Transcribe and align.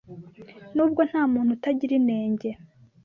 Nubwo 0.75 1.01
nta 1.09 1.21
muntu 1.33 1.49
utagira 1.57 1.93
inenge, 1.99 2.49